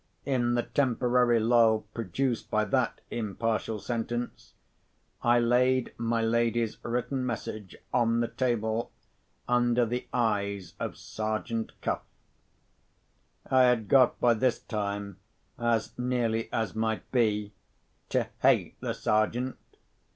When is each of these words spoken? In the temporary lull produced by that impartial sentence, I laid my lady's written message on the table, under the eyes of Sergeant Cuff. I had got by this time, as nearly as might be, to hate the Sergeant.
In 0.25 0.55
the 0.55 0.63
temporary 0.63 1.39
lull 1.39 1.81
produced 1.93 2.49
by 2.49 2.65
that 2.65 3.01
impartial 3.11 3.77
sentence, 3.77 4.55
I 5.21 5.39
laid 5.39 5.93
my 5.95 6.23
lady's 6.23 6.83
written 6.83 7.23
message 7.23 7.75
on 7.93 8.19
the 8.19 8.27
table, 8.27 8.91
under 9.47 9.85
the 9.85 10.07
eyes 10.11 10.73
of 10.79 10.97
Sergeant 10.97 11.79
Cuff. 11.81 12.01
I 13.45 13.65
had 13.65 13.87
got 13.87 14.19
by 14.19 14.33
this 14.33 14.57
time, 14.57 15.17
as 15.59 15.93
nearly 15.99 16.51
as 16.51 16.73
might 16.73 17.11
be, 17.11 17.53
to 18.09 18.27
hate 18.41 18.79
the 18.81 18.93
Sergeant. 18.95 19.55